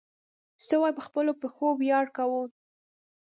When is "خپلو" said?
1.07-1.31